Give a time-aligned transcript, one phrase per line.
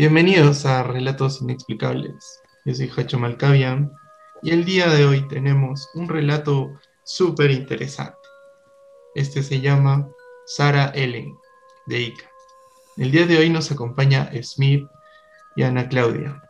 [0.00, 2.40] Bienvenidos a Relatos Inexplicables.
[2.64, 3.92] Yo soy Hacho Malcavian
[4.42, 6.70] y el día de hoy tenemos un relato
[7.04, 8.16] súper interesante.
[9.14, 10.08] Este se llama
[10.46, 11.36] Sara Ellen,
[11.84, 12.30] de Ica.
[12.96, 14.88] El día de hoy nos acompaña Smith
[15.54, 16.42] y Ana Claudia.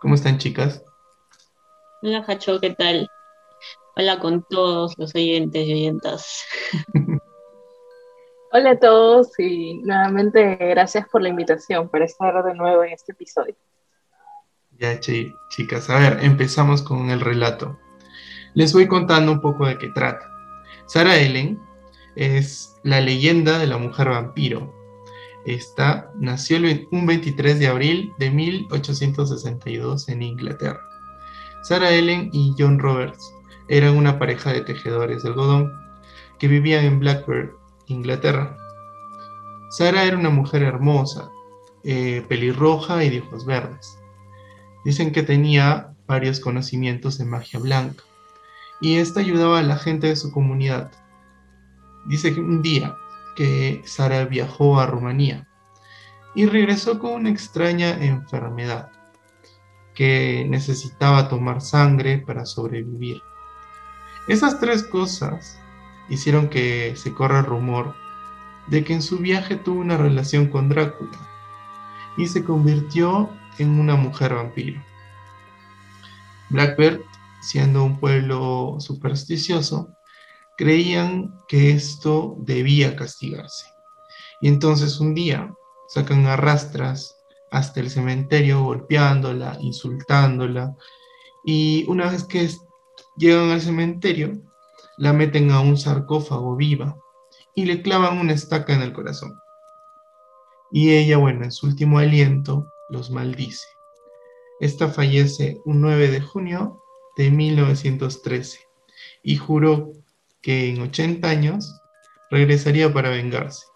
[0.00, 0.82] ¿Cómo están, chicas?
[2.02, 3.08] Hola, Hacho, ¿qué tal?
[3.94, 6.42] Hola con todos los oyentes y oyentas.
[8.58, 13.12] Hola a todos y nuevamente gracias por la invitación para estar de nuevo en este
[13.12, 13.54] episodio.
[14.78, 17.78] Ya, chicas, a ver, empezamos con el relato.
[18.54, 20.26] Les voy contando un poco de qué trata.
[20.86, 21.60] Sarah Ellen
[22.14, 24.72] es la leyenda de la mujer vampiro.
[25.44, 26.56] Esta nació
[26.92, 30.80] un 23 de abril de 1862 en Inglaterra.
[31.62, 33.34] Sarah Ellen y John Roberts
[33.68, 35.70] eran una pareja de tejedores de algodón
[36.38, 37.50] que vivían en Blackbird,
[37.86, 38.56] Inglaterra.
[39.70, 41.30] Sara era una mujer hermosa,
[41.84, 43.98] eh, pelirroja y de ojos verdes.
[44.84, 48.04] Dicen que tenía varios conocimientos de magia blanca
[48.80, 50.92] y esta ayudaba a la gente de su comunidad.
[52.06, 52.94] Dice que un día
[53.36, 55.46] que Sara viajó a Rumanía
[56.34, 58.90] y regresó con una extraña enfermedad
[59.94, 63.20] que necesitaba tomar sangre para sobrevivir.
[64.28, 65.58] Esas tres cosas
[66.08, 67.94] hicieron que se corra el rumor
[68.68, 71.18] de que en su viaje tuvo una relación con Drácula
[72.16, 74.82] y se convirtió en una mujer vampiro.
[76.50, 77.00] Blackbird,
[77.40, 79.90] siendo un pueblo supersticioso,
[80.56, 83.66] creían que esto debía castigarse.
[84.40, 85.52] Y entonces un día
[85.88, 87.16] sacan arrastras
[87.50, 90.74] hasta el cementerio golpeándola, insultándola,
[91.44, 92.50] y una vez que
[93.16, 94.32] llegan al cementerio,
[94.98, 96.96] la meten a un sarcófago viva
[97.54, 99.38] y le clavan una estaca en el corazón.
[100.70, 103.66] Y ella, bueno, en su último aliento, los maldice.
[104.60, 106.82] Esta fallece un 9 de junio
[107.16, 108.60] de 1913
[109.22, 109.92] y juró
[110.42, 111.80] que en 80 años
[112.30, 113.66] regresaría para vengarse.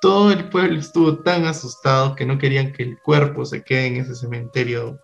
[0.00, 3.96] Todo el pueblo estuvo tan asustado que no querían que el cuerpo se quede en
[3.96, 4.98] ese cementerio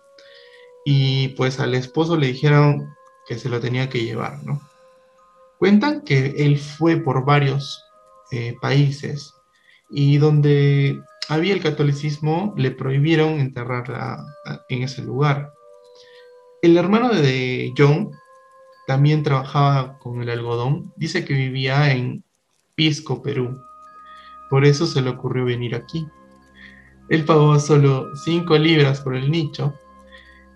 [0.85, 2.96] y pues al esposo le dijeron
[3.27, 4.61] que se lo tenía que llevar, ¿no?
[5.59, 7.83] Cuentan que él fue por varios
[8.31, 9.33] eh, países
[9.89, 14.23] y donde había el catolicismo le prohibieron enterrarla
[14.69, 15.53] en ese lugar.
[16.61, 18.11] El hermano de John
[18.85, 22.23] también trabajaba con el algodón, dice que vivía en
[22.75, 23.59] Pisco, Perú.
[24.49, 26.07] Por eso se le ocurrió venir aquí.
[27.09, 29.73] Él pagó solo 5 libras por el nicho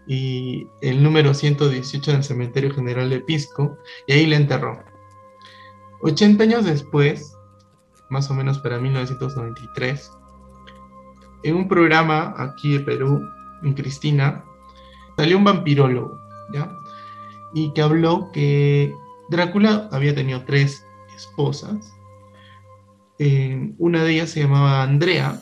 [0.08, 4.84] y el número 118 en el Cementerio General de Pisco, y ahí le enterró.
[6.02, 7.36] 80 años después,
[8.10, 10.12] más o menos para 1993,
[11.44, 13.22] en un programa aquí de Perú,
[13.64, 14.44] en Cristina,
[15.18, 16.20] salió un vampirólogo,
[16.54, 16.72] ¿ya?
[17.54, 18.94] Y que habló que
[19.30, 20.86] Drácula había tenido tres
[21.16, 21.94] esposas.
[23.20, 25.42] Eh, una de ellas se llamaba Andrea,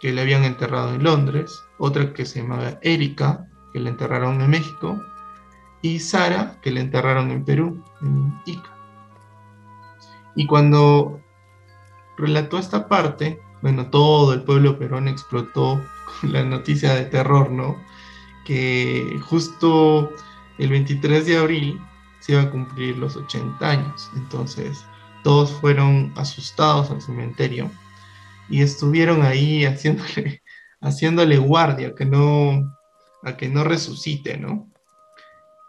[0.00, 4.50] que le habían enterrado en Londres, otra que se llamaba Erika, que le enterraron en
[4.50, 5.00] México,
[5.82, 8.70] y Sara, que le enterraron en Perú, en Ica.
[10.36, 11.20] Y cuando
[12.16, 15.82] relató esta parte, bueno, todo el pueblo peruano explotó
[16.20, 17.76] con la noticia de terror, ¿no?
[18.44, 20.10] Que justo
[20.58, 21.80] el 23 de abril
[22.20, 24.10] se iba a cumplir los 80 años.
[24.16, 24.84] Entonces,
[25.22, 27.70] todos fueron asustados al cementerio
[28.48, 30.42] y estuvieron ahí haciéndole,
[30.80, 32.62] haciéndole guardia, que no,
[33.22, 34.70] a que no resucite, ¿no?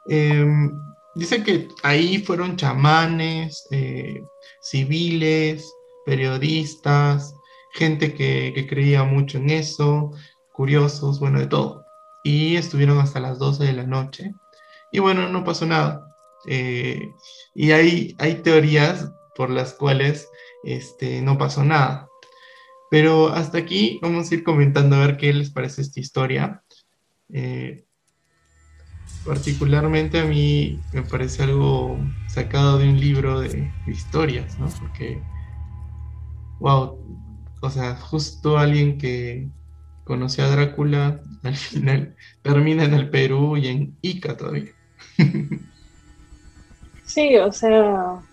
[0.07, 0.71] Em,
[1.15, 4.21] dice que ahí fueron chamanes, eh,
[4.61, 5.71] civiles,
[6.05, 7.33] periodistas,
[7.73, 10.11] gente que, creía mucho en eso,
[10.53, 11.85] curiosos, bueno, de todo.
[12.23, 14.33] Y estuvieron hasta las 12 de la noche.
[14.91, 16.07] Y bueno, no pasó nada.
[16.47, 17.09] Eh,
[17.55, 20.29] y hay, hay teorías por las cuales
[20.63, 22.07] este, no pasó nada.
[22.89, 26.63] Pero hasta aquí vamos a ir comentando a ver qué les parece esta historia.
[27.33, 27.85] Eh,
[29.25, 31.97] particularmente a mí me parece algo
[32.27, 34.67] sacado de un libro de, historias, ¿no?
[34.79, 35.21] Porque,
[36.59, 36.97] wow,
[37.61, 39.49] o sea, justo alguien que
[40.03, 44.71] conoció a Drácula al final termina en el Perú y en Ica todavía.
[47.05, 48.23] Sí, o sea,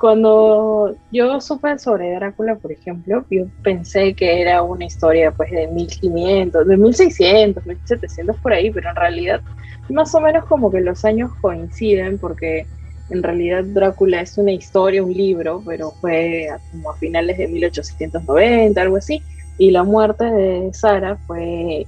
[0.00, 5.66] cuando yo supe sobre Drácula, por ejemplo, yo pensé que era una historia pues de
[5.68, 9.42] 1500, de 1600, 1700 por ahí, pero en realidad
[9.90, 12.66] más o menos como que los años coinciden porque
[13.10, 18.80] en realidad Drácula es una historia, un libro, pero fue como a finales de 1890,
[18.80, 19.22] algo así,
[19.58, 21.86] Y la muerte de Sara fue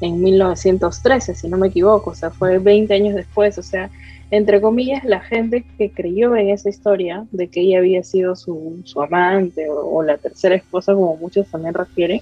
[0.00, 3.90] en 1913, si no me equivoco, o sea, fue 20 años después, o sea,
[4.30, 8.82] entre comillas, la gente que creyó en esa historia de que ella había sido su,
[9.02, 12.20] amante o, la tercera esposa, como muchos también refieren,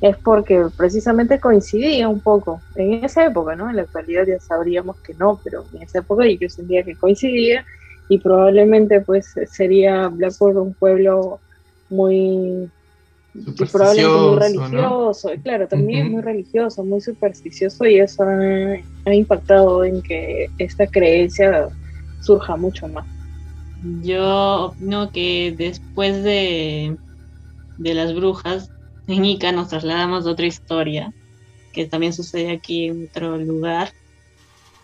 [0.00, 3.68] es porque precisamente coincidía un poco en esa época, ¿no?
[3.68, 7.64] En la actualidad ya sabríamos que no, pero en esa época yo sentía que coincidía
[8.08, 11.40] y probablemente pues sería Blackpool un pueblo
[11.88, 12.70] muy
[13.72, 20.48] probablemente muy religioso, claro, también muy religioso, muy supersticioso y eso ha, impactado en que
[20.58, 21.68] esta creencia
[22.20, 23.04] surja mucho más.
[24.02, 26.96] Yo opino que después de,
[27.76, 28.70] de las brujas,
[29.08, 31.12] en Ica nos trasladamos a otra historia,
[31.72, 33.92] que también sucede aquí en otro lugar,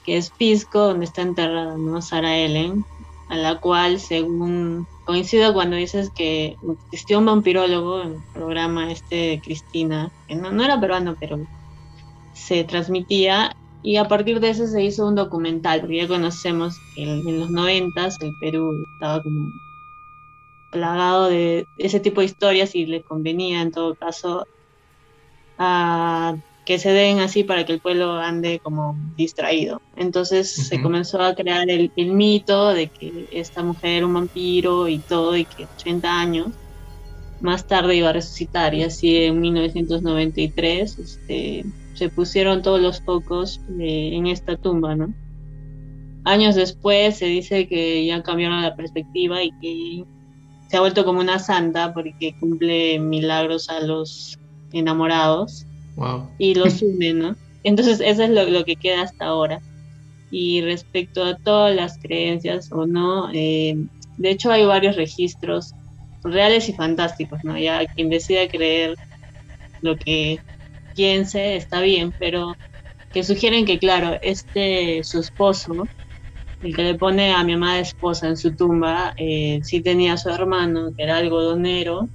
[0.04, 2.02] que es Pisco, donde está enterrada ¿no?
[2.02, 2.84] Sara Ellen,
[3.30, 6.56] a la cual, según coincido cuando dices que
[6.86, 11.38] existió un vampirólogo en el programa este de Cristina, que no, no era peruano, pero
[12.34, 17.04] se transmitía, y a partir de ese se hizo un documental, porque ya conocemos que
[17.04, 19.52] en los noventas el Perú estaba como
[20.70, 24.44] plagado de ese tipo de historias y le convenía en todo caso
[25.56, 26.36] a
[26.70, 29.82] que se den así para que el pueblo ande como distraído.
[29.96, 35.00] Entonces se comenzó a crear el, mito de que esta mujer era un vampiro y
[35.00, 36.46] todo, y que 80 años
[37.40, 38.72] más tarde iba a resucitar.
[38.72, 41.64] Y así en 1993 este,
[41.94, 45.12] se pusieron todos los focos eh, en esta tumba, ¿no?
[46.22, 50.04] Años después se dice que ya cambiaron la perspectiva y que
[50.68, 54.38] se ha vuelto como una santa porque cumple milagros a los
[54.72, 55.66] enamorados
[56.38, 57.36] y los une, ¿no?
[57.62, 59.60] Entonces eso es lo, que queda hasta ahora.
[60.30, 63.74] Y respecto a todas las creencias o no, eh,
[64.16, 65.74] de hecho hay varios registros
[66.22, 67.58] reales y fantásticos, ¿no?
[67.58, 68.96] Ya quien decida creer
[69.80, 70.40] lo que
[70.94, 72.56] piense está bien, pero
[73.12, 75.88] que sugieren que, claro, este, su esposo,
[76.62, 80.18] el que le pone a mi amada esposa en su tumba, eh, sí tenía a
[80.18, 82.08] su hermano, que era algodonero,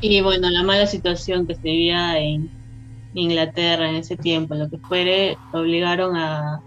[0.00, 2.50] y bueno, la mala situación que se vivía en
[3.14, 6.60] Inglaterra en ese tiempo, lo que fuere, obligaron a,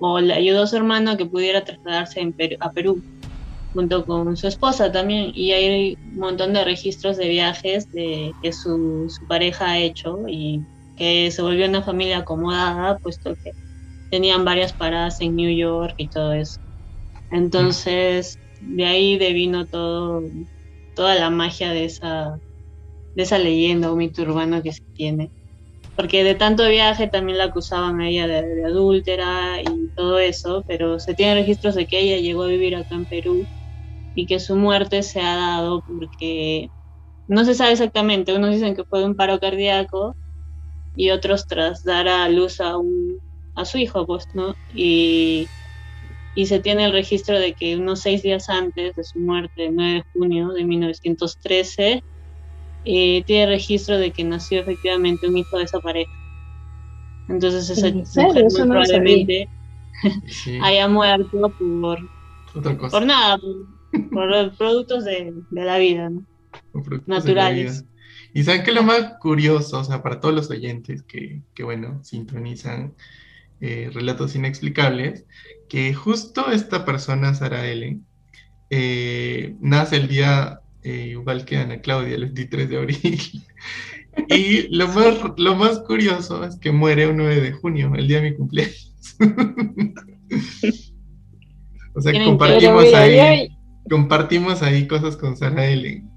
[0.00, 2.20] o le ayudó a su hermano a que pudiera trasladarse
[2.60, 3.02] a Perú,
[3.72, 8.52] junto con su esposa también, y hay un montón de registros de viajes de, que
[8.52, 10.60] su, su pareja ha hecho y
[10.96, 13.52] que se volvió una familia acomodada, puesto que
[14.10, 16.60] tenían varias paradas en New York y todo eso.
[17.30, 20.22] Entonces, de ahí devino todo
[20.94, 22.38] toda la magia de esa,
[23.14, 25.30] de esa leyenda o mito urbano que se tiene.
[25.96, 30.98] Porque de tanto viaje también la acusaban a ella de, adúltera y todo eso, pero
[30.98, 33.46] se tienen registros de que ella llegó a vivir acá en Perú
[34.14, 36.70] y que su muerte se ha dado porque
[37.28, 38.34] no se sabe exactamente.
[38.34, 40.16] Unos dicen que fue un paro cardíaco
[40.94, 43.20] y otros tras dar a luz a, un,
[43.54, 44.54] a su hijo, pues, ¿no?
[44.72, 45.46] Y
[46.40, 49.76] y se tiene el registro de que unos seis días antes de su muerte, el
[49.76, 52.02] 9 de junio de 1913,
[52.86, 56.10] eh, tiene registro de que nació efectivamente un hijo de esa pareja.
[57.28, 59.50] Entonces esa mujer muy probablemente
[60.62, 61.98] haya muerto por,
[62.90, 63.38] por nada,
[64.10, 66.24] por, los productos de, la vida, ¿no?
[67.04, 67.84] naturales.
[68.32, 72.02] Y saben que lo más curioso, o sea, para todos los oyentes que, que bueno,
[72.02, 72.94] sintonizan
[73.60, 75.26] eh, relatos inexplicables,
[75.68, 78.04] que justo esta persona, Sara Ellen,
[78.70, 82.98] eh, nace el día eh, igual que Ana Claudia, el 23 de abril.
[84.28, 88.20] y lo más, lo más curioso es que muere un 9 de junio, el día
[88.20, 88.94] de mi cumpleaños.
[91.94, 93.48] o sea, compartimos ahí,
[93.88, 96.10] compartimos ahí cosas con Sara Ellen.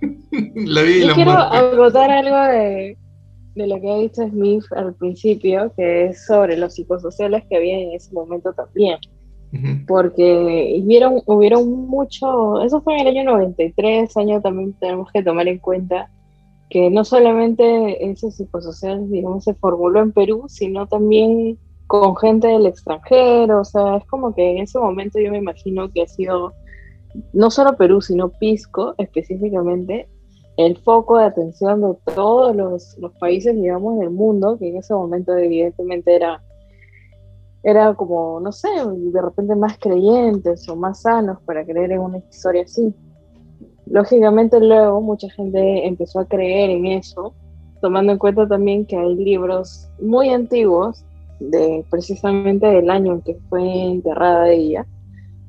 [0.54, 2.96] la vida y Yo quiero agotar algo de,
[3.54, 7.78] de lo que ha dicho Smith al principio, que es sobre los psicosociales que había
[7.78, 8.98] en ese momento también.
[9.86, 15.46] Porque hubieron, hubieron mucho, eso fue en el año 93, año también tenemos que tomar
[15.46, 16.10] en cuenta
[16.70, 22.64] que no solamente ese psicosocial, digamos, se formuló en Perú, sino también con gente del
[22.64, 26.54] extranjero, o sea, es como que en ese momento yo me imagino que ha sido
[27.34, 30.08] no solo Perú, sino Pisco específicamente,
[30.56, 35.36] el foco de atención de todos los, países, digamos, del mundo, que en ese momento
[35.36, 36.42] evidentemente era,
[37.62, 42.18] era como, no sé, de repente más creyentes o más sanos para creer en una
[42.18, 42.94] historia así.
[43.86, 47.34] Lógicamente luego mucha gente empezó a creer en eso,
[47.80, 51.04] tomando en cuenta también que hay libros muy antiguos,
[51.40, 54.86] de precisamente del año en que fue enterrada ella,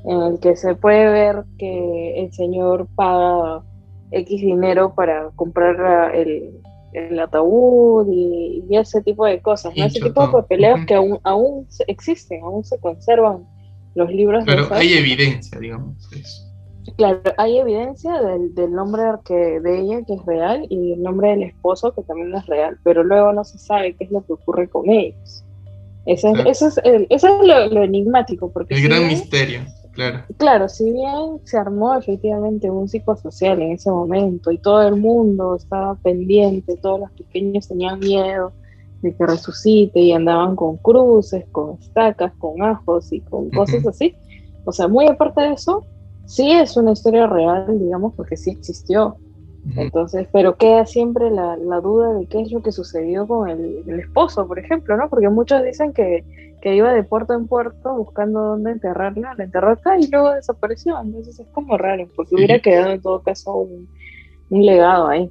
[0.05, 3.63] en el que se puede ver que el Señor paga
[4.13, 6.51] X dinero para comprar el,
[6.93, 9.85] el ataúd y, ese tipo de cosas, ¿no?
[9.85, 13.45] ese tipo de papeleos que aún, aún existen, aún se conservan
[13.95, 14.43] los libros.
[14.45, 16.53] Pero hay evidencia, digamos, eso.
[16.97, 21.29] Claro, hay evidencia del, del nombre que, de ella que es real y el nombre
[21.29, 24.33] del esposo que también es real, pero luego no se sabe qué es lo que
[24.33, 25.43] ocurre con ellos.
[26.05, 28.51] Eso es, eso es, eso es lo, enigmático.
[28.51, 29.61] Porque el gran misterio,
[29.93, 30.25] claro.
[30.37, 35.55] Claro, si bien se armó efectivamente un psicosocial en ese momento y todo el mundo
[35.55, 38.51] estaba pendiente, todos los pequeños tenían miedo
[39.01, 44.15] de que resucite y andaban con cruces, con estacas, con ajos y con cosas así.
[44.65, 45.85] O sea, muy aparte de eso,
[46.25, 49.17] sí es una historia real, digamos, porque sí existió.
[49.75, 54.45] Entonces, pero queda siempre la, duda de qué es lo que sucedió con el, esposo,
[54.47, 55.09] por ejemplo, ¿no?
[55.09, 56.23] Porque muchos dicen que,
[56.63, 60.99] iba de puerto en puerto buscando dónde enterrarla, la enterró acá y luego desapareció.
[61.01, 63.87] Entonces es como raro, porque hubiera quedado en todo caso un,
[64.49, 65.29] legado ahí.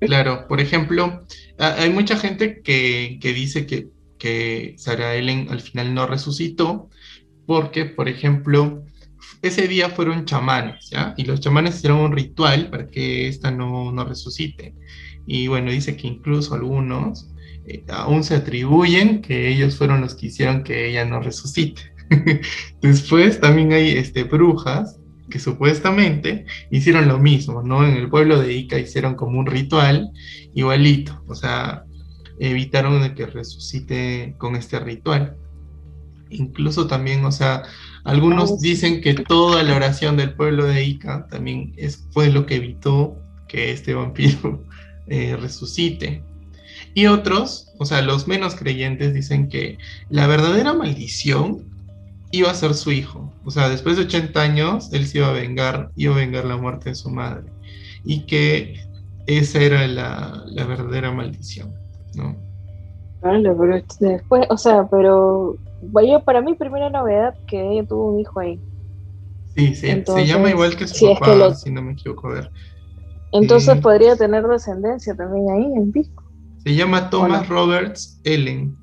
[0.00, 1.22] Claro, por ejemplo,
[1.58, 6.88] hay mucha gente que, dice que, que Sarah Ellen al final no resucitó
[7.46, 8.84] porque, por ejemplo,
[9.42, 11.14] ese día fueron chamanes, ¿ya?
[11.16, 14.74] Y los chamanes hicieron un ritual para que esta no, no resucite.
[15.26, 17.28] Y bueno, dice que incluso algunos
[17.66, 21.82] eh, aún se atribuyen que ellos fueron los que hicieron que ella no resucite.
[22.82, 24.98] Después también hay este, brujas
[25.30, 27.86] que supuestamente hicieron lo mismo, ¿no?
[27.86, 30.10] En el pueblo de Ica hicieron como un ritual
[30.54, 31.84] igualito, o sea,
[32.38, 35.36] evitaron de que resucite con este ritual.
[36.30, 37.62] Incluso también, o sea,
[38.04, 42.56] algunos dicen que toda la oración del pueblo de Ica también es, fue lo que
[42.56, 43.16] evitó
[43.48, 44.62] que este vampiro
[45.06, 46.22] eh, resucite.
[46.92, 49.78] Y otros, o sea, los menos creyentes dicen que
[50.10, 51.64] la verdadera maldición
[52.30, 53.32] iba a ser su hijo.
[53.44, 56.56] O sea, después de 80 años, él se iba a vengar, iba a vengar la
[56.56, 57.50] muerte de su madre.
[58.04, 58.80] Y que
[59.26, 61.72] esa era la, la verdadera maldición,
[62.14, 62.43] ¿no?
[63.24, 68.20] Vale, pero después, o sea, pero bueno, para mí, primera novedad que ella tuvo un
[68.20, 68.60] hijo ahí.
[69.56, 72.50] Sí, sí, se llama igual que su papá, si no me equivoco, a ver.
[73.32, 76.22] Entonces podría tener descendencia también ahí en Pisco.
[76.62, 78.76] Se llama Thomas Roberts Ellen.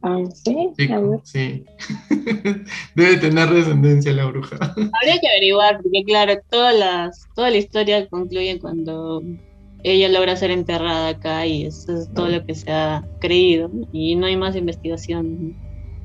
[0.00, 0.72] Ah, sí,
[1.24, 1.64] sí.
[2.94, 4.56] Debe tener descendencia la bruja.
[4.60, 9.22] Habría que averiguar, porque claro, todas las, toda la historia concluye cuando
[9.84, 14.16] ella logra ser enterrada acá y eso es todo lo que se ha creído y
[14.16, 15.56] no hay más investigación.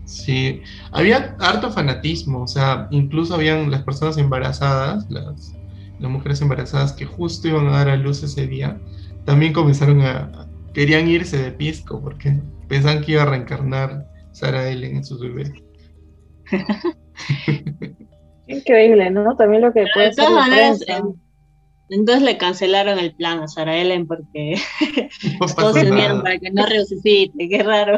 [0.05, 0.61] Sí,
[0.91, 5.55] había harto fanatismo, o sea, incluso habían las personas embarazadas, las,
[5.99, 8.79] las mujeres embarazadas que justo iban a dar a luz ese día,
[9.25, 14.97] también comenzaron a, querían irse de pisco porque pensaban que iba a reencarnar Sara Ellen
[14.97, 15.51] en sus bebés.
[18.47, 19.35] Increíble, ¿no?
[19.37, 20.25] También lo que puede ser
[21.89, 24.55] entonces le cancelaron el plan a Sara Ellen porque
[25.57, 27.97] todos se unieron para que no resucite, qué raro.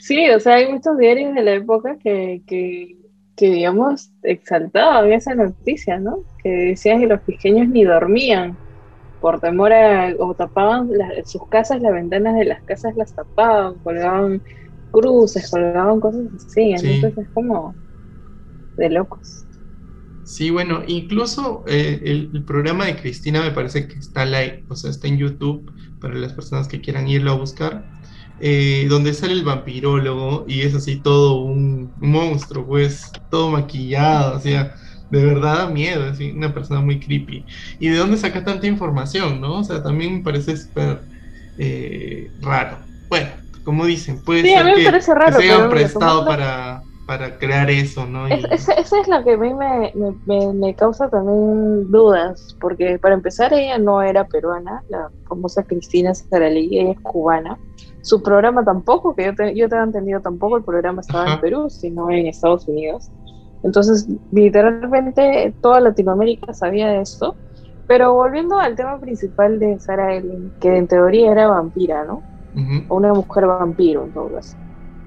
[0.00, 0.30] Sí.
[0.30, 2.96] o sea, hay muchos diarios de la época que, que,
[3.50, 6.24] digamos, exaltaban esa noticia, ¿no?
[6.42, 8.56] Que decían que los pequeños ni dormían
[9.20, 10.90] por temor a, o tapaban
[11.24, 14.42] sus casas, las ventanas de las casas las tapaban, colgaban
[14.90, 17.74] cruces, colgaban cosas así, entonces es como
[18.76, 19.47] de locos.
[20.28, 24.90] Sí, bueno, incluso eh, el, programa de Cristina me parece que está live, o sea,
[24.90, 27.86] está en YouTube para las personas que quieran irlo a buscar,
[28.38, 34.40] eh, donde sale el vampirólogo y es así todo un, monstruo, pues, todo maquillado, o
[34.40, 34.74] sea,
[35.10, 37.46] de verdad da miedo, es una persona muy creepy.
[37.80, 39.60] ¿Y de dónde saca tanta información, no?
[39.60, 41.00] O sea, también me parece súper
[41.56, 42.80] eh, raro.
[43.08, 43.30] Bueno,
[43.64, 48.26] como dicen, puede ser que, se hayan prestado para para crear eso, ¿no?
[48.26, 54.02] esa es la que a mí me, causa también dudas, porque para empezar ella no
[54.02, 57.58] era peruana, la famosa Cristina Saralegui, ella es cubana.
[58.02, 61.70] Su programa tampoco, que yo, te, yo tengo entendido tampoco, el programa estaba en Perú,
[61.70, 63.10] sino en Estados Unidos.
[63.62, 67.36] Entonces, literalmente toda Latinoamérica sabía de esto.
[67.86, 72.22] Pero volviendo al tema principal de Sara Ellen, que en teoría era vampira, ¿no?
[72.88, 74.58] O una mujer vampiro, en todo caso.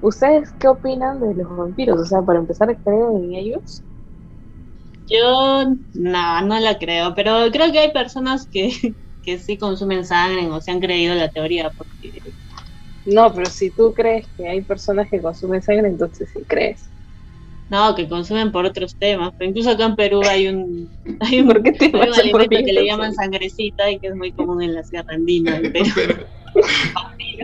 [0.02, 2.00] ¿Ustedes qué opinan de los vampiros?
[2.00, 3.82] O sea, para empezar, ¿creen en ellos?
[5.08, 8.70] Yo no, no la creo, pero creo que hay personas que,
[9.22, 11.70] que sí consumen sangre o se han creído la teoría.
[11.70, 12.20] Porque...
[13.06, 16.88] No, pero si tú crees que hay personas que consumen sangre, entonces sí crees.
[17.68, 19.32] No, que consumen por otros temas.
[19.38, 20.90] Pero incluso acá en Perú hay un,
[21.20, 24.16] hay un, ¿Por qué te hay un alimento que le llaman sangrecita y que es
[24.16, 25.60] muy común en la Sierra Andina.
[25.72, 26.26] Pero,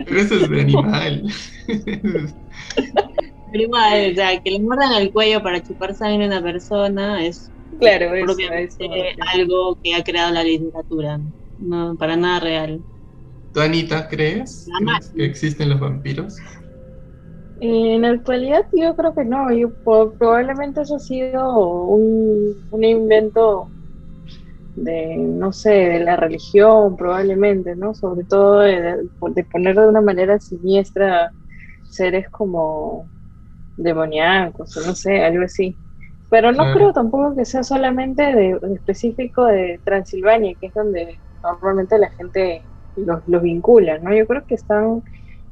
[0.05, 1.23] pero eso es de animal.
[3.51, 7.25] Pero igual, o sea, que le muerdan el cuello para chupar sangre a una persona
[7.25, 11.19] es Claro, es propiamente algo que ha creado la literatura,
[11.57, 12.83] no para nada real.
[13.53, 14.67] ¿Tú, Anita, crees,
[15.15, 16.35] que existen los vampiros?
[17.61, 23.69] En la actualidad yo creo que no, yo, probablemente eso ha sido un, un invento
[24.83, 27.93] de, no sé, de la religión, probablemente, ¿no?
[27.93, 29.07] Sobre todo de,
[29.51, 31.31] poner de una manera siniestra
[31.83, 33.07] seres como
[33.77, 35.75] demoníacos, o no sé, algo así.
[36.29, 41.97] Pero no creo tampoco que sea solamente de, específico de Transilvania, que es donde normalmente
[41.97, 42.61] la gente
[42.95, 44.13] los, los vincula, ¿no?
[44.13, 45.01] Yo creo que están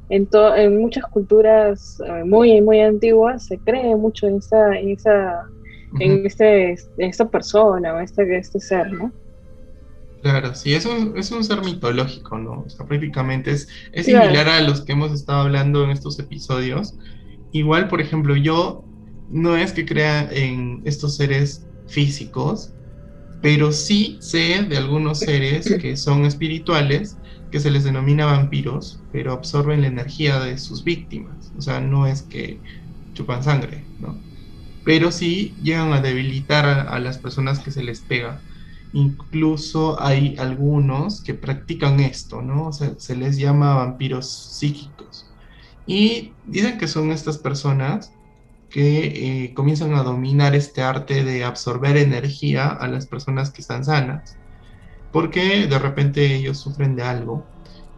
[0.10, 5.50] en, en muchas culturas eh, muy, muy antiguas, se cree mucho en esa, en esa
[6.00, 9.12] en, este, esta persona o este, este ser, ¿no?
[10.22, 12.64] Claro, sí, es un, es un ser mitológico, ¿no?
[12.66, 16.98] O sea, prácticamente es, es similar a los que hemos estado hablando en estos episodios.
[17.52, 18.84] Igual, por ejemplo, yo
[19.30, 22.74] no es que crea en estos seres físicos,
[23.42, 27.18] pero sí sé de algunos seres que son espirituales,
[27.52, 31.54] que se les denomina vampiros, pero absorben la energía de sus víctimas.
[31.58, 32.60] O sea, no es que
[33.14, 34.27] chupan sangre, ¿no?
[34.88, 38.40] Pero sí llegan a debilitar a, las personas que se les pega.
[38.94, 42.68] Incluso hay algunos que practican esto, ¿no?
[42.68, 45.30] O sea, se les llama vampiros psíquicos.
[45.86, 48.14] Y dicen que son estas personas
[48.70, 53.84] que eh, comienzan a dominar este arte de absorber energía a las personas que están
[53.84, 54.38] sanas,
[55.12, 57.46] porque de repente ellos sufren de algo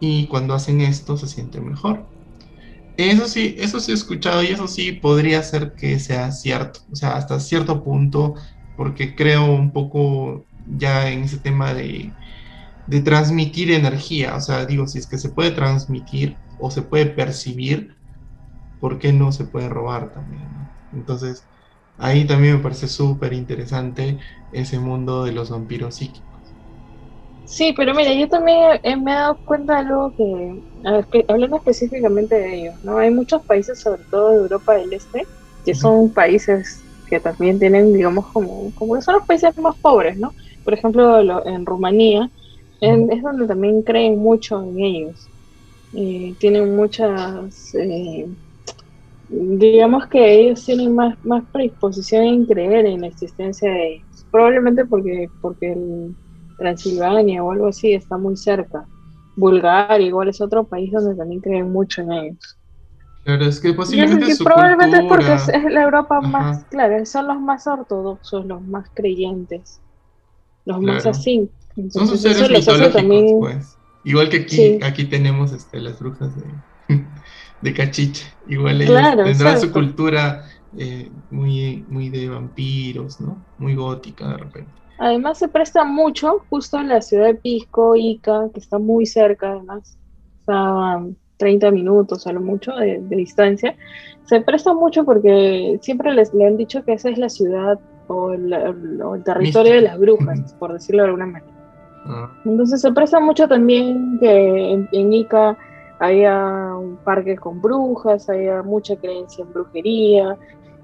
[0.00, 2.04] y cuando hacen esto se sienten mejor.
[3.08, 6.96] Eso sí, eso sí he escuchado y eso sí podría ser que sea cierto, o
[6.96, 8.34] sea, hasta cierto punto,
[8.74, 12.16] porque creo un poco ya en ese tema de,
[13.04, 17.96] transmitir energía, o sea, digo, si es que se puede transmitir o se puede percibir,
[18.78, 20.72] ¿por qué no se puede robar también?
[20.92, 21.48] Entonces,
[21.96, 26.29] ahí también me parece súper interesante ese mundo de los vampiros psíquicos.
[27.44, 32.54] Sí, pero mira, yo también me he dado cuenta de algo que, hablando específicamente de
[32.54, 32.98] ellos, ¿no?
[32.98, 35.28] Hay muchos países, sobre todo de Europa del Este,
[35.64, 40.16] que son países que también tienen, digamos, como, como que son los países más pobres,
[40.16, 40.34] ¿no?
[40.62, 42.30] Por ejemplo, en Rumanía,
[42.80, 45.30] es donde también creen mucho en ellos.
[45.92, 48.28] Eh, tienen muchas, eh,
[49.28, 54.26] digamos que ellos tienen más, más predisposición en creer en la existencia de ellos.
[54.30, 56.16] Probablemente porque, porque el
[56.60, 58.86] Transilvania o algo así está muy cerca.
[59.34, 62.58] Bulgaria igual es otro país donde también creen mucho en ellos.
[63.24, 67.40] Claro, es que posiblemente su probablemente es porque es, la Europa más, claro, son los
[67.40, 69.80] más ortodoxos, los más creyentes,
[70.66, 71.50] los más así.
[71.90, 73.40] son sus seres mitológicos, también...
[73.40, 73.76] pues.
[74.04, 77.04] Igual que aquí, aquí tenemos este, las brujas de,
[77.62, 78.26] de Cachiche.
[78.48, 80.46] Igual ellos tendrán su cultura
[80.76, 83.44] eh, muy, muy de vampiros, ¿no?
[83.58, 84.79] Muy gótica de repente.
[85.00, 89.52] Además se presta mucho, justo en la ciudad de Pisco, Ica, que está muy cerca
[89.52, 89.96] además,
[90.38, 91.02] está
[91.38, 93.74] 30 minutos a lo mucho de, distancia,
[94.26, 98.34] se presta mucho porque siempre les le han dicho que esa es la ciudad o
[98.34, 98.54] el,
[99.24, 101.52] territorio de las brujas, por decirlo de alguna manera.
[102.04, 102.30] Ah.
[102.44, 105.56] Entonces se presta mucho también que en, Ica
[105.98, 110.36] haya un parque con brujas, haya mucha creencia en brujería,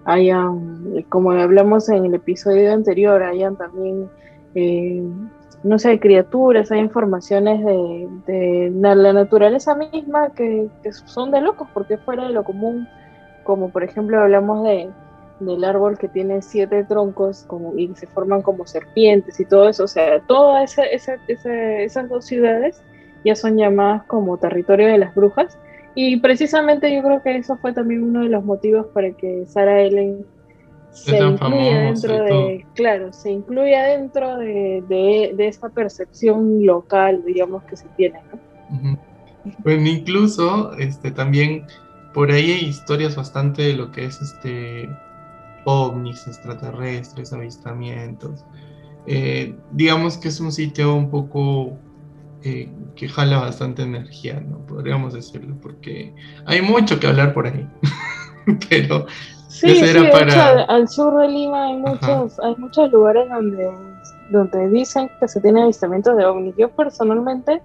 [0.07, 4.09] hayan, como hablamos en el episodio anterior, hayan también,
[4.55, 5.03] eh,
[5.65, 7.65] no sé, criaturas, hay informaciones
[8.27, 10.71] de, la naturaleza misma que,
[11.07, 12.89] son de locos, porque fuera de lo común,
[13.43, 14.89] como por ejemplo hablamos de,
[15.41, 19.85] del árbol que tiene siete troncos como, y se forman como serpientes y todo eso,
[19.85, 22.81] o sea, todas esas dos ciudades
[23.25, 25.59] ya son llamadas como territorio de las brujas
[25.97, 29.81] y precisamente yo creo que eso fue también uno de los motivos para que Sarah
[29.81, 30.27] Ellen
[30.93, 37.77] se incluya dentro de, claro, se incluya dentro de, de, esta percepción local, digamos, que
[37.77, 38.99] se tiene, ¿no?
[39.59, 41.67] Bueno, incluso este también
[42.13, 44.89] por ahí hay historias bastante de lo que es este
[45.65, 48.45] ovnis, extraterrestres, avistamientos.
[49.07, 51.79] Eh, digamos que es un sitio un poco
[52.97, 54.59] que jala bastante energía, ¿no?
[54.67, 56.15] Podríamos decirlo, porque
[56.47, 57.69] hay mucho que hablar por ahí.
[58.69, 59.07] Pero
[59.49, 60.63] sí, era para...
[60.65, 63.71] al, sur de Lima hay muchos, hay muchos lugares donde,
[64.31, 66.55] donde dicen que se tiene avistamientos de ovnis.
[66.57, 67.61] Yo personalmente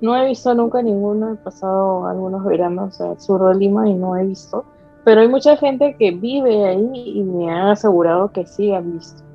[0.00, 4.16] no he visto nunca ninguno, he pasado algunos veranos al sur de Lima y no
[4.16, 4.64] he visto,
[5.04, 9.25] pero hay mucha gente que vive ahí y me han asegurado que sí han visto.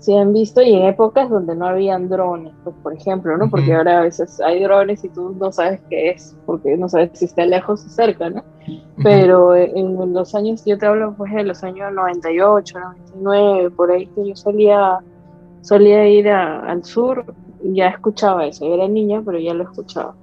[0.00, 3.48] Sí han visto y en épocas donde no habían drones, pues por ejemplo, ¿no?
[3.50, 7.10] Porque ahora a veces hay drones y tú no sabes qué es, porque no sabes
[7.14, 8.42] si está lejos o cerca, ¿no?
[9.02, 12.78] Pero en los años, yo te hablo pues de los años 98,
[13.14, 14.98] 99, por ahí que yo solía,
[15.60, 17.24] solía ir al sur,
[17.62, 20.14] ya escuchaba eso, yo era niña, pero ya lo escuchaba,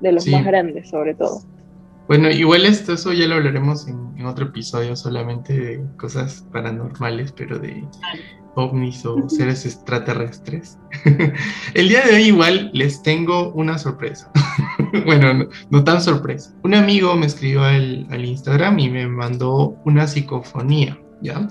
[0.00, 1.40] de los más grandes sobre todo.
[2.08, 7.32] Bueno, igual esto, eso ya lo hablaremos en, en, otro episodio solamente de cosas paranormales,
[7.32, 7.84] pero de
[8.56, 10.78] ovnis o seres extraterrestres.
[11.74, 14.30] El día de hoy igual les tengo una sorpresa.
[15.04, 16.54] bueno, no, tan sorpresa.
[16.64, 21.48] Un amigo me escribió al, Instagram y me mandó una psicofonía, ¿ya?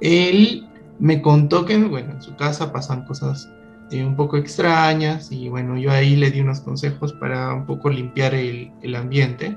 [0.00, 0.66] Él
[0.98, 3.48] me contó que, bueno, en su casa pasan cosas
[3.90, 7.90] eh, un poco extrañas y bueno, yo ahí le di unos consejos para un poco
[7.90, 9.56] limpiar el, ambiente.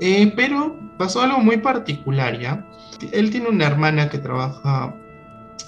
[0.00, 2.66] Eh, pero pasó algo muy particular, ¿ya?
[3.12, 4.94] Él tiene una hermana que trabaja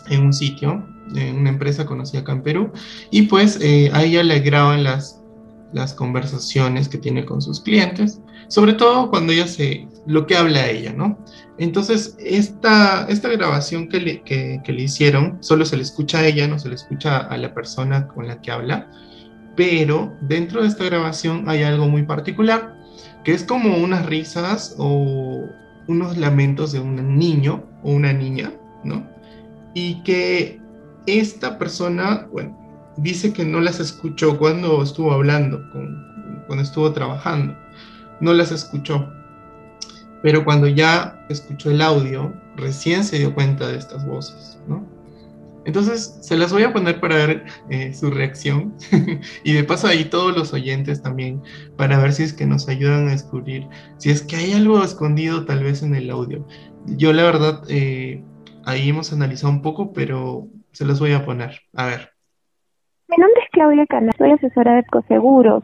[0.08, 2.72] en un sitio, en una empresa conocida acá en Perú,
[3.10, 5.22] y pues eh, a ella le graban las,
[5.72, 10.68] las conversaciones que tiene con sus clientes, sobre todo cuando ella se, lo que habla
[10.68, 11.18] ella, ¿no?
[11.58, 16.26] Entonces, esta, esta grabación que le, que, que le hicieron, solo se le escucha a
[16.26, 18.90] ella, no se le escucha a la persona con la que habla,
[19.56, 22.81] pero dentro de esta grabación hay algo muy particular,
[23.24, 25.44] que es como unas risas o
[25.88, 28.52] unos lamentos de un niño o una niña,
[28.84, 29.12] ¿no?
[29.74, 30.60] y que
[31.06, 32.56] esta persona, bueno,
[32.96, 35.62] dice que no las escuchó cuando estuvo hablando,
[36.46, 37.56] cuando estuvo trabajando,
[38.20, 39.12] no las escuchó.
[40.22, 44.86] Pero cuando ya escuchó el audio, recién se dio cuenta de estas voces, ¿no?
[45.64, 48.74] Entonces, se las voy a poner para ver eh, su reacción
[49.44, 51.40] y de paso ahí todos los oyentes también
[51.76, 55.44] para ver si es que nos ayudan a descubrir si es que hay algo escondido
[55.44, 56.46] tal vez en el audio.
[56.86, 58.24] Yo la verdad eh,
[58.64, 61.60] ahí hemos analizado un poco, pero se los voy a poner.
[61.74, 62.10] A ver.
[63.08, 65.62] Mi nombre es Claudia Cana, soy asesora de Ecoseguros.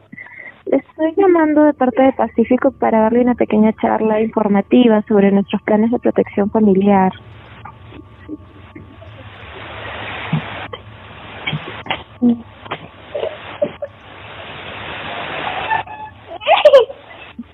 [0.67, 5.63] Le estoy llamando de parte de Pacífico para darle una pequeña charla informativa sobre nuestros
[5.63, 7.11] planes de protección familiar.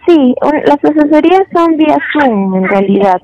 [0.07, 3.21] Sí, las asesorías son vía Zoom en realidad.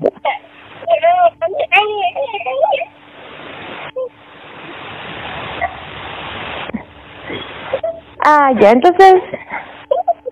[8.23, 9.15] Ah, ya, entonces,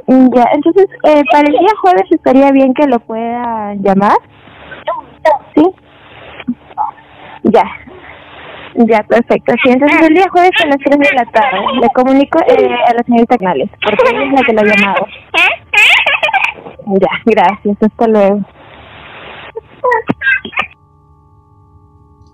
[0.08, 4.18] ya, entonces, eh, para el día jueves estaría bien que lo pueda llamar.
[5.56, 5.64] ¿Sí?
[7.44, 7.64] Ya.
[8.76, 9.54] Ya, perfecto.
[9.64, 12.94] Sí, entonces el día jueves a las 3 de la tarde le comunico eh, a
[12.94, 15.08] la señorita Canales, porque ella es la que lo ha llamado.
[17.00, 17.78] Ya, gracias.
[17.82, 18.42] Hasta luego.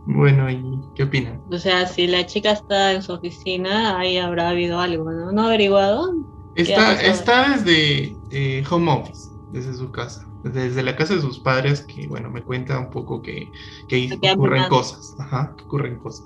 [0.07, 1.41] Bueno, ¿y qué opinan?
[1.51, 5.31] O sea, si la chica está en su oficina, ahí habrá habido algo, ¿no?
[5.31, 6.13] ¿No ha averiguado?
[6.55, 11.81] Está, está desde eh, home office, desde su casa, desde la casa de sus padres,
[11.81, 13.49] que bueno, me cuenta un poco que,
[13.87, 16.25] que ocurren cosas, ajá, que ocurren cosas.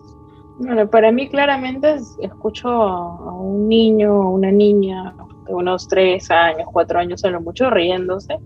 [0.57, 5.15] Bueno, para mí claramente escucho a un niño o una niña
[5.47, 8.37] de unos tres años, cuatro años a lo mucho riéndose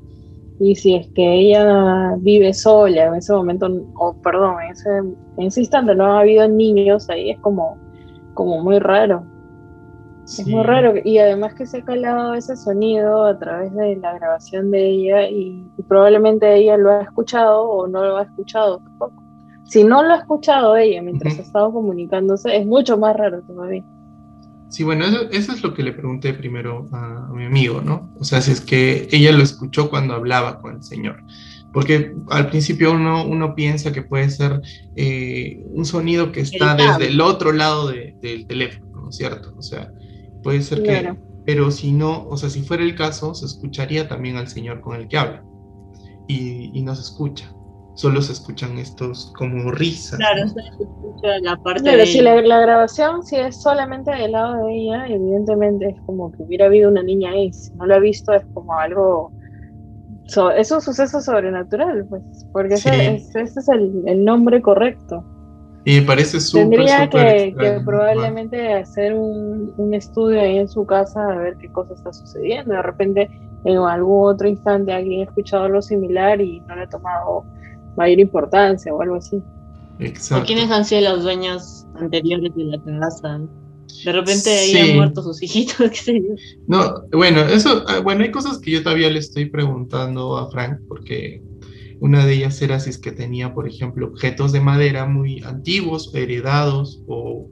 [0.59, 4.89] y si es que ella vive sola en ese momento, o perdón, en ese,
[5.37, 7.77] en ese instante no ha habido niños ahí, es como,
[8.33, 9.25] como muy raro.
[10.25, 14.13] Es muy raro y además que se ha calado ese sonido a través de la
[14.13, 19.21] grabación de ella y, probablemente ella lo ha escuchado o no lo ha escuchado tampoco.
[19.65, 23.83] Si no lo ha escuchado ella mientras ha estado comunicándose, es mucho más raro todavía.
[24.69, 28.09] Sí, bueno, eso, es lo que le pregunté primero a, mi amigo, ¿no?
[28.19, 31.23] O sea, si es que ella lo escuchó cuando hablaba con el Señor.
[31.71, 34.61] Porque al principio uno, uno piensa que puede ser
[34.95, 39.53] eh, un sonido que está desde el otro lado del teléfono, ¿no es cierto?
[39.57, 39.91] O sea,
[40.43, 41.15] puede ser que...
[41.45, 44.95] Pero si no, o sea, si fuera el caso, se escucharía también al Señor con
[44.95, 45.43] el que habla.
[46.27, 47.53] Y, y no se escucha
[47.95, 50.17] solo se escuchan estos como risas.
[50.17, 54.75] Claro, se escucha la parte Pero si la, grabación, si es solamente del lado de
[54.75, 57.51] ella, evidentemente es como que hubiera habido una niña ahí.
[57.53, 59.31] Si no lo ha visto, es como algo.
[60.55, 65.23] es un suceso sobrenatural, pues, porque ese, es el, nombre correcto.
[65.85, 66.69] Y me parece súper.
[66.69, 71.93] Tendría que, probablemente hacer un, un estudio ahí en su casa a ver qué cosa
[71.93, 72.73] está sucediendo.
[72.73, 73.29] De repente,
[73.65, 77.45] en algún otro instante, alguien ha escuchado algo similar y no le ha tomado
[77.97, 79.41] mayor importancia o algo así.
[79.99, 80.45] Exacto.
[80.47, 83.41] quiénes han sido los dueños anteriores de la casa?
[84.05, 86.35] De repente ahí han muerto sus hijitos, qué sé yo.
[86.67, 90.79] No, bueno, eso, ah, bueno, hay cosas que yo todavía le estoy preguntando a Frank,
[90.87, 91.41] porque
[91.99, 96.11] Una de ellas era si es que tenía, por ejemplo, objetos de madera muy antiguos,
[96.13, 97.49] heredados o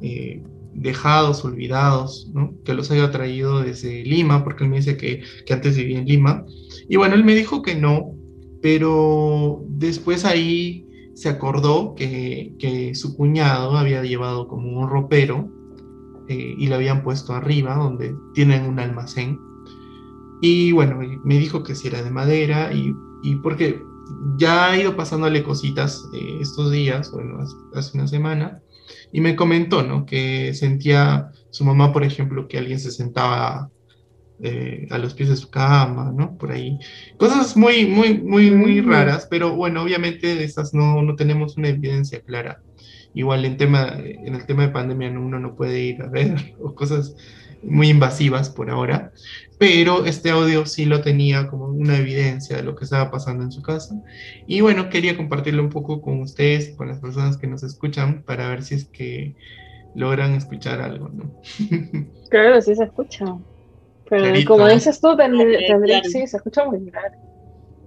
[0.00, 0.42] eh,
[0.74, 2.30] dejados, olvidados,
[2.64, 6.06] que los haya traído desde Lima, porque él me dice que, que antes vivía en
[6.06, 6.46] Lima.
[6.88, 8.14] Y bueno, él me dijo que no,
[8.62, 15.50] pero después ahí se acordó que, que su cuñado había llevado como un ropero
[16.28, 19.38] eh, y lo habían puesto arriba, donde tienen un almacén.
[20.40, 23.82] Y bueno, me dijo que si era de madera y, y porque
[24.36, 27.38] ya ha ido pasándole cositas eh, estos días, bueno,
[27.74, 28.62] hace una semana,
[29.12, 30.06] y me comentó, ¿no?
[30.06, 33.70] Que sentía su mamá, por ejemplo, que alguien se sentaba
[34.44, 36.36] eh, a los pies de su cama, ¿no?
[36.36, 36.78] Por ahí.
[37.16, 41.68] Cosas muy, muy, muy, muy raras, pero bueno, obviamente de estas no, no tenemos una
[41.68, 42.60] evidencia clara.
[43.14, 46.74] Igual en, tema, en el tema de pandemia uno no puede ir a ver o
[46.74, 47.14] cosas
[47.62, 49.12] muy invasivas por ahora,
[49.58, 53.52] pero este audio sí lo tenía como una evidencia de lo que estaba pasando en
[53.52, 53.94] su casa.
[54.46, 58.48] Y bueno, quería compartirlo un poco con ustedes, con las personas que nos escuchan, para
[58.48, 59.36] ver si es que
[59.94, 61.32] logran escuchar algo, ¿no?
[62.28, 63.26] Claro, sí se escucha.
[64.08, 67.14] Pero como dices tú, tendrías, sí, se escucha muy claro.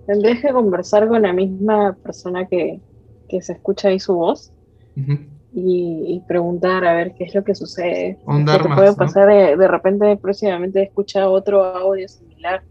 [0.06, 2.80] Tendrías que conversar con la misma persona que,
[3.28, 4.52] que se escucha ahí su voz
[5.58, 8.18] y, preguntar a ver qué es lo que sucede.
[8.26, 12.62] Porque puede pasar de, de, repente próximamente escucha otro audio similar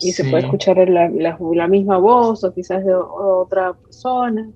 [0.00, 4.50] y se puede escuchar la, la, misma voz o quizás de otra persona.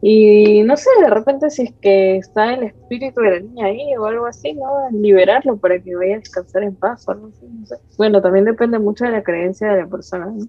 [0.00, 3.96] Y no sé, de repente si es que está el espíritu de la niña ahí
[3.96, 4.90] o algo así, ¿no?
[4.92, 7.76] Liberarlo para que vaya a descansar en paz o algo así, no sé.
[7.96, 10.46] Bueno, también depende mucho de la creencia de la persona, ¿no?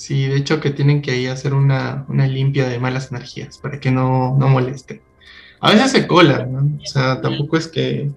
[0.00, 3.80] Sí, de hecho que tienen que ahí hacer una, una limpia de malas energías para
[3.80, 5.02] que no, no moleste.
[5.60, 6.82] A veces se colan, ¿no?
[6.82, 8.10] O sea, tampoco es que,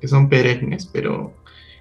[0.00, 1.32] que son perennes, pero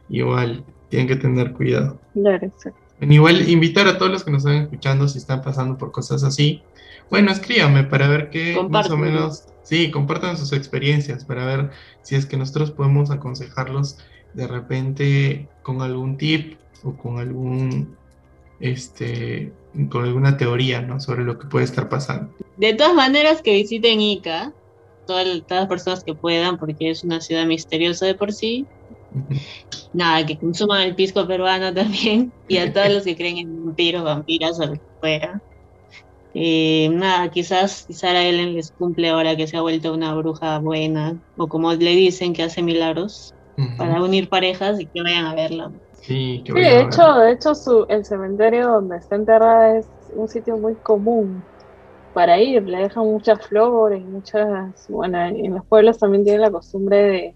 [0.08, 2.00] igual tienen que tener cuidado.
[2.14, 2.80] Claro, exacto.
[3.02, 6.62] Igual invitar a todos los que nos están escuchando si están pasando por cosas así.
[7.10, 11.72] Bueno, escríbanme para ver qué más o menos, sí, compartan sus experiencias para ver
[12.04, 13.98] si es que nosotros podemos aconsejarlos
[14.36, 17.97] de repente con algún tip o con algún
[18.60, 19.52] este,
[19.90, 21.00] con alguna teoría ¿no?
[21.00, 22.32] sobre lo que puede estar pasando.
[22.58, 24.54] De todas maneras, que visiten Ica,
[25.06, 28.66] todas, las personas que puedan, porque es una ciudad misteriosa de por sí.
[29.94, 34.04] Nada, que consuman el pisco peruano también, y a todos los que creen en vampiros,
[34.04, 35.42] vampiras o lo que fuera.
[36.34, 41.20] Eh, nada, quizás Sara Ellen les cumple ahora que se ha vuelto una bruja buena,
[41.38, 43.34] o como le dicen que hace milagros,
[43.76, 45.72] para unir parejas y que vayan a verla.
[46.08, 50.76] Sí, de hecho, de hecho su, el cementerio donde está enterrada es un sitio muy
[50.76, 51.44] común
[52.14, 56.98] para ir, le dejan muchas flores, muchas, bueno, en los pueblos también tienen la costumbre
[56.98, 57.36] de,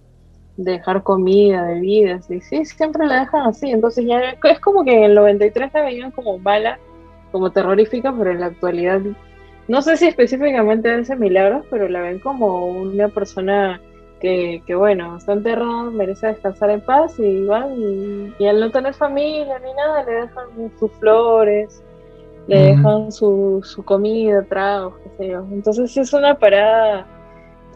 [0.56, 5.04] dejar comida, bebidas, y sí, siempre la dejan así, entonces ya es como que en
[5.04, 6.80] el 93 la veían como mala,
[7.34, 9.02] como terrorífica, pero en la actualidad,
[9.68, 13.82] no sé si específicamente ese milagros, pero la ven como una persona
[14.22, 17.74] que, bueno, está enterrado, merece descansar en paz y igual,
[18.38, 21.84] y, al no tener familia ni nada, le dejan sus flores,
[22.48, 25.46] le dejan su, su comida, tragos, qué sé yo.
[25.52, 27.08] Entonces es una parada,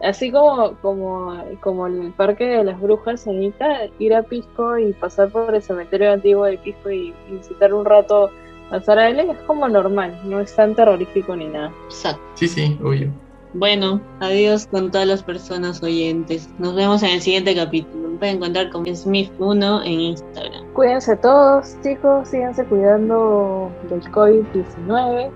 [0.02, 3.52] así como, como, como el Parque de las Brujas en
[3.98, 8.30] ir a Pisco y pasar por el cementerio antiguo de Pisco y, visitar un rato
[8.70, 11.72] a Sara L es como normal, no es tan terrorífico ni nada.
[11.88, 12.22] Exacto.
[12.34, 13.25] Sí, sí, obvio.
[13.58, 16.50] Bueno, adiós con todas las personas oyentes.
[16.58, 18.10] Nos vemos en el siguiente capítulo.
[18.10, 20.66] Me pueden encontrar con Smith1 en Instagram.
[20.74, 22.28] Cuídense todos, chicos.
[22.28, 25.30] Síganse cuidando del COVID-19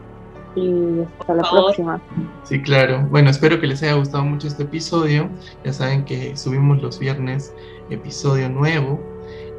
[0.55, 2.03] y hasta la próxima.
[2.45, 3.07] Sí, claro.
[3.11, 5.31] Bueno, espero que les haya gustado mucho este episodio.
[5.65, 7.55] Ya saben que subimos los viernes
[7.89, 9.01] episodio nuevo.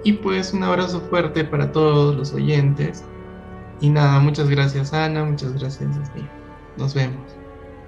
[0.03, 3.03] Y pues un abrazo fuerte para todos los oyentes.
[3.79, 5.89] Y nada, muchas gracias Ana, muchas gracias
[6.77, 7.40] Nos vemos.